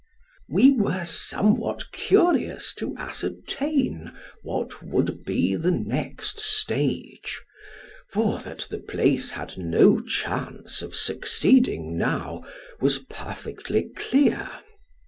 We 0.49 0.71
were 0.71 1.03
somewhat 1.05 1.91
curious 1.91 2.73
to 2.79 2.95
ascertain 2.97 4.11
what 4.41 4.81
would 4.81 5.23
be 5.23 5.53
the 5.55 5.69
next 5.69 6.39
stage 6.39 7.39
for 8.09 8.39
that 8.39 8.65
the 8.71 8.79
place 8.79 9.29
had 9.29 9.59
no 9.59 9.99
chance 9.99 10.81
of 10.81 10.95
succeeding 10.95 11.99
now, 11.99 12.43
was 12.79 12.97
per 12.97 13.33
fectly 13.35 13.93
clear. 13.95 14.49